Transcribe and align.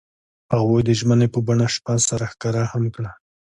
هغوی 0.53 0.81
د 0.85 0.89
ژمنې 0.99 1.27
په 1.33 1.39
بڼه 1.47 1.67
شپه 1.75 1.93
سره 2.09 2.25
ښکاره 2.31 2.63
هم 2.71 2.83
کړه. 2.95 3.11